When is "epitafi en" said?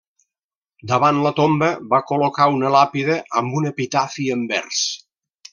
3.73-4.47